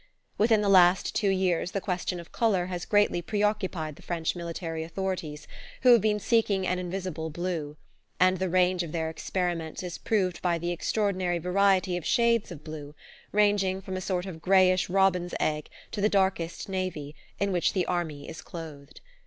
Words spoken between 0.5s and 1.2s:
the last